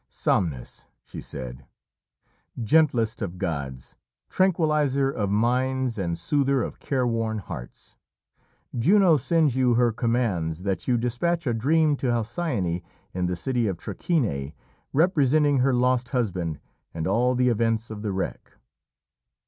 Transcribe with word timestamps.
"Somnus," 0.09 0.87
she 1.03 1.21
said, 1.21 1.67
"gentlest 2.59 3.21
of 3.21 3.37
gods, 3.37 3.95
tranquilliser 4.31 5.11
of 5.13 5.29
minds 5.29 5.99
and 5.99 6.17
soother 6.17 6.63
of 6.63 6.79
careworn 6.79 7.37
hearts, 7.37 7.97
Juno 8.75 9.17
sends 9.17 9.55
you 9.55 9.75
her 9.75 9.91
commands 9.91 10.63
that 10.63 10.87
you 10.87 10.97
despatch 10.97 11.45
a 11.45 11.53
dream 11.53 11.95
to 11.97 12.07
Halcyone 12.09 12.81
in 13.13 13.27
the 13.27 13.35
city 13.35 13.67
of 13.67 13.77
Trachine, 13.77 14.53
representing 14.91 15.59
her 15.59 15.71
lost 15.71 16.09
husband 16.09 16.59
and 16.95 17.05
all 17.05 17.35
the 17.35 17.49
events 17.49 17.91
of 17.91 18.01
the 18.01 18.11
wreck." 18.11 18.53